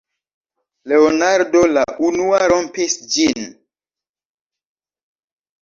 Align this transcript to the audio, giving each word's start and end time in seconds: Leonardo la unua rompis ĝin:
Leonardo 0.93 1.61
la 1.77 1.83
unua 2.09 2.39
rompis 2.53 2.97
ĝin: 3.17 3.47